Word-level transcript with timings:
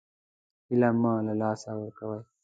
هیله 0.67 0.89
مه 1.01 1.13
له 1.27 1.33
لاسه 1.41 1.69
ورکوئ 1.77 2.21